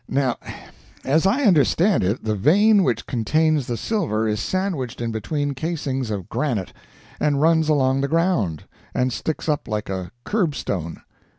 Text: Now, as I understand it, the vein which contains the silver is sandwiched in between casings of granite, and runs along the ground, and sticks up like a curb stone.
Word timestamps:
Now, 0.09 0.37
as 1.05 1.27
I 1.27 1.43
understand 1.43 2.03
it, 2.03 2.23
the 2.23 2.33
vein 2.33 2.81
which 2.83 3.05
contains 3.05 3.67
the 3.67 3.77
silver 3.77 4.27
is 4.27 4.39
sandwiched 4.39 4.99
in 4.99 5.11
between 5.11 5.53
casings 5.53 6.09
of 6.09 6.27
granite, 6.27 6.73
and 7.19 7.39
runs 7.39 7.69
along 7.69 8.01
the 8.01 8.07
ground, 8.07 8.63
and 8.95 9.13
sticks 9.13 9.47
up 9.47 9.67
like 9.67 9.89
a 9.89 10.09
curb 10.23 10.55
stone. 10.55 11.03